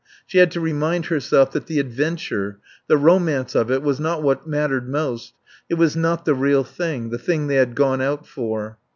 [0.25, 4.47] She had to remind herself that the adventure, the romance of it was not what
[4.47, 5.33] mattered most;
[5.69, 8.79] it was not the real thing, the thing they had gone out for.